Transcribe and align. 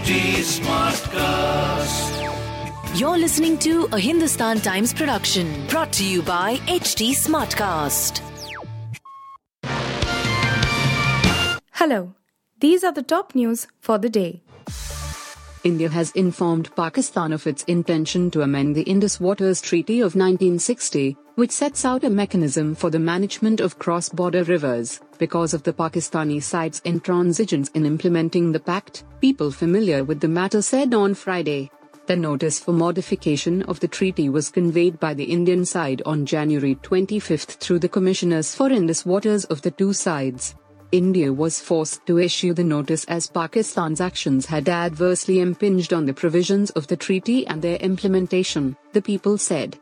HT 0.00 0.40
Smartcast. 0.64 2.08
You're 2.98 3.18
listening 3.18 3.58
to 3.58 3.86
a 3.92 3.98
Hindustan 3.98 4.58
Times 4.60 4.94
production 4.94 5.66
brought 5.66 5.92
to 5.92 6.04
you 6.06 6.22
by 6.22 6.56
HT 6.68 7.10
Smartcast. 7.10 8.22
Hello, 11.72 12.14
these 12.60 12.82
are 12.82 12.92
the 12.92 13.02
top 13.02 13.34
news 13.34 13.66
for 13.78 13.98
the 13.98 14.08
day. 14.08 14.42
India 15.64 15.90
has 15.90 16.12
informed 16.12 16.74
Pakistan 16.74 17.34
of 17.34 17.46
its 17.46 17.62
intention 17.64 18.30
to 18.30 18.40
amend 18.40 18.74
the 18.74 18.84
Indus 18.84 19.20
Waters 19.20 19.60
Treaty 19.60 20.00
of 20.00 20.14
1960, 20.14 21.14
which 21.40 21.50
sets 21.50 21.86
out 21.86 22.04
a 22.04 22.10
mechanism 22.10 22.74
for 22.74 22.90
the 22.90 22.98
management 22.98 23.60
of 23.60 23.78
cross 23.78 24.10
border 24.10 24.44
rivers. 24.44 25.00
Because 25.16 25.54
of 25.54 25.62
the 25.62 25.72
Pakistani 25.72 26.42
side's 26.42 26.82
intransigence 26.82 27.70
in 27.74 27.86
implementing 27.86 28.52
the 28.52 28.60
pact, 28.60 29.04
people 29.22 29.50
familiar 29.50 30.04
with 30.04 30.20
the 30.20 30.28
matter 30.28 30.60
said 30.60 30.92
on 30.92 31.14
Friday. 31.14 31.70
The 32.04 32.14
notice 32.14 32.58
for 32.58 32.72
modification 32.72 33.62
of 33.62 33.80
the 33.80 33.88
treaty 33.88 34.28
was 34.28 34.50
conveyed 34.50 35.00
by 35.00 35.14
the 35.14 35.24
Indian 35.24 35.64
side 35.64 36.02
on 36.04 36.26
January 36.26 36.74
25 36.74 37.40
through 37.40 37.78
the 37.78 37.88
commissioners 37.88 38.54
for 38.54 38.68
Indus 38.68 39.06
Waters 39.06 39.46
of 39.46 39.62
the 39.62 39.70
two 39.70 39.94
sides. 39.94 40.54
India 40.92 41.32
was 41.32 41.58
forced 41.58 42.04
to 42.04 42.18
issue 42.18 42.52
the 42.52 42.64
notice 42.64 43.06
as 43.06 43.28
Pakistan's 43.28 44.02
actions 44.02 44.44
had 44.44 44.68
adversely 44.68 45.40
impinged 45.40 45.94
on 45.94 46.04
the 46.04 46.12
provisions 46.12 46.68
of 46.72 46.86
the 46.88 46.98
treaty 46.98 47.46
and 47.46 47.62
their 47.62 47.76
implementation, 47.76 48.76
the 48.92 49.00
people 49.00 49.38
said. 49.38 49.78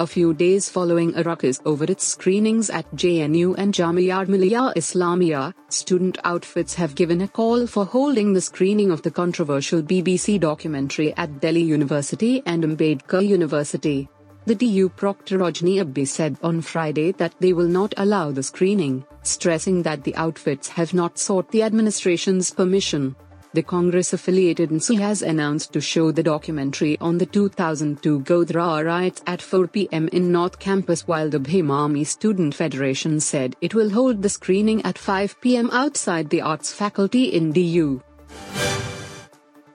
A 0.00 0.06
few 0.06 0.32
days 0.32 0.70
following 0.70 1.14
a 1.14 1.22
ruckus 1.22 1.60
over 1.66 1.84
its 1.84 2.06
screenings 2.06 2.70
at 2.70 2.90
JNU 2.96 3.54
and 3.58 3.74
Jamia 3.74 4.26
Millia 4.26 4.72
Islamia, 4.74 5.52
student 5.68 6.16
outfits 6.24 6.72
have 6.72 6.94
given 6.94 7.20
a 7.20 7.28
call 7.28 7.66
for 7.66 7.84
holding 7.84 8.32
the 8.32 8.40
screening 8.40 8.90
of 8.90 9.02
the 9.02 9.10
controversial 9.10 9.82
BBC 9.82 10.40
documentary 10.40 11.12
at 11.18 11.42
Delhi 11.42 11.60
University 11.60 12.42
and 12.46 12.64
Ambedkar 12.64 13.20
University. 13.20 14.08
The 14.46 14.54
DU 14.54 14.88
Proctor 14.88 15.36
Rajni 15.36 15.82
Abbi 15.82 16.06
said 16.06 16.38
on 16.42 16.62
Friday 16.62 17.12
that 17.12 17.34
they 17.38 17.52
will 17.52 17.68
not 17.68 17.92
allow 17.98 18.30
the 18.30 18.42
screening, 18.42 19.04
stressing 19.22 19.82
that 19.82 20.02
the 20.04 20.16
outfits 20.16 20.66
have 20.68 20.94
not 20.94 21.18
sought 21.18 21.50
the 21.50 21.62
administration's 21.62 22.50
permission. 22.50 23.14
The 23.52 23.64
Congress 23.64 24.12
affiliated 24.12 24.70
NSU 24.70 25.00
has 25.00 25.22
announced 25.22 25.72
to 25.72 25.80
show 25.80 26.12
the 26.12 26.22
documentary 26.22 26.96
on 27.00 27.18
the 27.18 27.26
2002 27.26 28.20
Godhra 28.20 28.84
riots 28.86 29.22
at 29.26 29.42
4 29.42 29.66
pm 29.66 30.06
in 30.12 30.30
North 30.30 30.60
Campus, 30.60 31.08
while 31.08 31.28
the 31.28 31.40
Bhim 31.40 31.68
Army 31.68 32.04
Student 32.04 32.54
Federation 32.54 33.18
said 33.18 33.56
it 33.60 33.74
will 33.74 33.90
hold 33.90 34.22
the 34.22 34.28
screening 34.28 34.80
at 34.82 34.96
5 34.96 35.40
pm 35.40 35.68
outside 35.72 36.30
the 36.30 36.40
Arts 36.40 36.72
faculty 36.72 37.24
in 37.24 37.50
DU. 37.50 38.00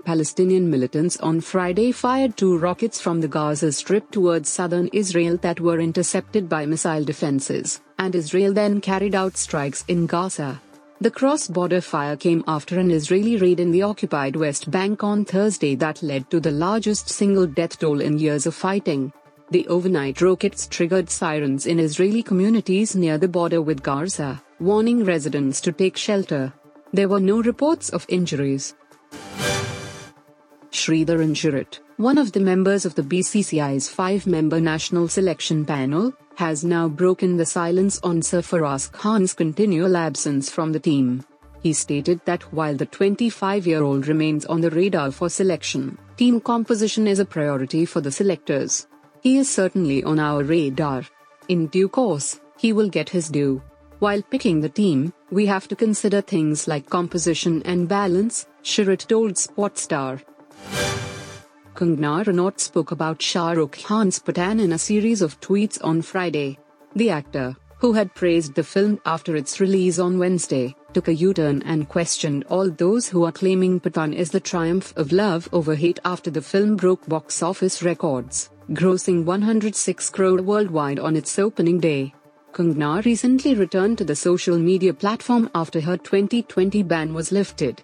Palestinian 0.06 0.70
militants 0.70 1.18
on 1.18 1.42
Friday 1.42 1.92
fired 1.92 2.38
two 2.38 2.58
rockets 2.58 3.02
from 3.02 3.20
the 3.20 3.28
Gaza 3.28 3.74
Strip 3.74 4.10
towards 4.10 4.48
southern 4.48 4.88
Israel 4.94 5.36
that 5.42 5.60
were 5.60 5.82
intercepted 5.82 6.48
by 6.48 6.66
missile 6.66 7.04
defenses, 7.04 7.82
and 8.00 8.16
Israel 8.16 8.54
then 8.54 8.80
carried 8.80 9.16
out 9.16 9.36
strikes 9.36 9.84
in 9.90 10.06
Gaza. 10.06 10.62
The 11.02 11.12
cross 11.12 11.50
border 11.50 11.82
fire 11.82 12.16
came 12.16 12.42
after 12.48 12.80
an 12.80 12.90
Israeli 12.90 13.36
raid 13.36 13.60
in 13.60 13.72
the 13.72 13.82
occupied 13.82 14.38
West 14.38 14.72
Bank 14.72 15.04
on 15.04 15.26
Thursday 15.26 15.76
that 15.76 16.02
led 16.02 16.32
to 16.32 16.40
the 16.40 16.52
largest 16.52 17.10
single 17.10 17.46
death 17.46 17.80
toll 17.80 18.00
in 18.00 18.18
years 18.18 18.46
of 18.46 18.56
fighting. 18.56 19.12
The 19.52 19.68
overnight 19.68 20.22
rockets 20.22 20.68
triggered 20.68 21.10
sirens 21.10 21.66
in 21.66 21.80
Israeli 21.80 22.24
communities 22.24 22.96
near 22.96 23.18
the 23.18 23.28
border 23.28 23.62
with 23.62 23.84
Gaza, 23.84 24.42
warning 24.62 25.04
residents 25.04 25.60
to 25.62 25.74
take 25.74 25.98
shelter. 25.98 26.54
There 26.94 27.10
were 27.10 27.20
no 27.20 27.42
reports 27.42 27.90
of 27.90 28.06
injuries. 28.08 28.74
Sridharan 30.72 31.36
Sharath, 31.36 31.80
one 31.98 32.18
of 32.18 32.32
the 32.32 32.40
members 32.40 32.86
of 32.86 32.96
the 32.96 33.02
BCCI's 33.02 33.90
five 33.90 34.26
member 34.26 34.62
national 34.62 35.10
selection 35.10 35.66
panel, 35.66 36.14
has 36.36 36.64
now 36.64 36.88
broken 36.88 37.38
the 37.38 37.46
silence 37.46 38.00
on 38.04 38.22
Sarfaraz 38.22 38.92
Khan's 38.92 39.34
continual 39.34 39.96
absence 39.96 40.50
from 40.50 40.72
the 40.72 40.80
team. 40.80 41.26
He 41.62 41.74
stated 41.74 42.22
that 42.26 42.44
while 42.54 42.76
the 42.76 42.86
25 42.86 43.66
year 43.66 43.82
old 43.82 44.08
remains 44.08 44.46
on 44.46 44.62
the 44.62 44.70
radar 44.70 45.12
for 45.12 45.30
selection, 45.30 45.98
team 46.18 46.40
composition 46.40 47.08
is 47.08 47.20
a 47.20 47.26
priority 47.26 47.86
for 47.86 48.02
the 48.02 48.12
selectors. 48.12 48.88
He 49.22 49.38
is 49.38 49.50
certainly 49.50 50.04
on 50.04 50.20
our 50.20 50.44
radar. 50.44 51.04
In 51.48 51.68
due 51.68 51.90
course, 51.90 52.40
he 52.58 52.74
will 52.74 52.90
get 52.90 53.10
his 53.10 53.30
due. 53.30 53.62
While 54.00 54.22
picking 54.22 54.62
the 54.62 54.70
team, 54.70 55.14
we 55.32 55.46
have 55.48 55.68
to 55.70 55.76
consider 55.76 56.22
things 56.22 56.68
like 56.68 56.90
composition 56.90 57.64
and 57.64 57.88
balance, 57.88 58.46
Sharath 58.64 59.08
told 59.08 59.34
Sportstar. 59.34 60.22
Kangana 61.76 62.24
Ranaut 62.24 62.58
spoke 62.62 62.92
about 62.92 63.22
Shah 63.22 63.52
Rukh 63.52 63.78
Khan's 63.84 64.18
Pathaan 64.18 64.62
in 64.62 64.72
a 64.72 64.78
series 64.78 65.22
of 65.22 65.38
tweets 65.42 65.78
on 65.84 66.02
Friday. 66.02 66.58
The 66.96 67.10
actor, 67.10 67.58
who 67.80 67.92
had 67.92 68.16
praised 68.16 68.56
the 68.56 68.64
film 68.64 69.02
after 69.06 69.36
its 69.36 69.60
release 69.60 70.00
on 70.00 70.18
Wednesday, 70.18 70.74
took 70.94 71.10
a 71.10 71.14
U-turn 71.14 71.62
and 71.64 71.90
questioned 71.90 72.46
all 72.50 72.70
those 72.70 73.10
who 73.10 73.26
are 73.26 73.34
claiming 73.34 73.82
Pathaan 73.82 74.16
is 74.16 74.32
the 74.32 74.40
triumph 74.40 74.94
of 74.96 75.12
love 75.12 75.50
over 75.52 75.76
hate 75.76 76.00
after 76.06 76.32
the 76.32 76.42
film 76.42 76.78
broke 76.78 77.06
box 77.10 77.44
office 77.44 77.84
records, 77.84 78.52
grossing 78.70 79.26
106 79.26 80.10
crore 80.12 80.42
worldwide 80.42 81.00
on 81.00 81.18
its 81.18 81.38
opening 81.38 81.82
day. 81.82 82.14
Kangana 82.54 83.04
recently 83.04 83.54
returned 83.54 83.98
to 83.98 84.06
the 84.06 84.16
social 84.16 84.58
media 84.58 84.94
platform 84.94 85.50
after 85.54 85.82
her 85.82 85.98
2020 85.98 86.84
ban 86.84 87.14
was 87.14 87.34
lifted. 87.34 87.84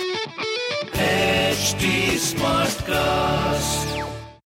HT 1.01 1.83
Smartcast. 2.17 4.10